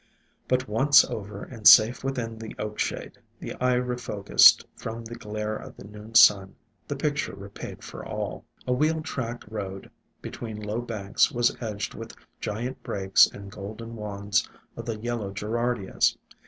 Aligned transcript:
But 0.47 0.67
once 0.67 1.05
over 1.05 1.43
and 1.43 1.67
safe 1.67 2.03
within 2.03 2.39
the 2.39 2.55
Oak 2.57 2.79
shade, 2.79 3.19
the 3.39 3.53
eye 3.63 3.75
refocused 3.75 4.65
from 4.75 5.05
the 5.05 5.13
glare 5.13 5.55
of 5.55 5.77
the 5.77 5.83
noon 5.83 6.15
sun, 6.15 6.55
the 6.87 6.95
picture 6.95 7.35
repaid 7.35 7.83
for 7.83 8.03
all. 8.03 8.43
A 8.65 8.73
wheel 8.73 9.01
track 9.03 9.43
road 9.47 9.91
between 10.19 10.59
low 10.59 10.81
banks 10.81 11.31
was 11.31 11.55
edged 11.61 11.93
with 11.93 12.15
giant 12.39 12.81
brakes 12.81 13.27
and 13.27 13.51
golden 13.51 13.95
wands 13.95 14.49
of 14.75 14.85
the 14.87 14.97
Yellow 14.97 15.31
Gerardias. 15.31 16.17